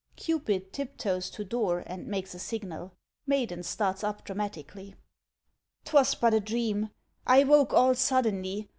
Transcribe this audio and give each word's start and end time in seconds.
[CUPID 0.15 0.73
tiptoes 0.73 1.29
to 1.29 1.45
door 1.45 1.83
and 1.85 2.07
makes 2.07 2.33
a 2.33 2.39
signal. 2.39 2.91
MAIDEN 3.27 3.61
starts 3.61 4.03
up 4.03 4.23
dramatically.] 4.25 4.95
'Twas 5.85 6.15
but 6.15 6.33
a 6.33 6.39
dream! 6.39 6.89
I 7.27 7.43
woke 7.43 7.71
all 7.71 7.93
suddenly. 7.93 8.67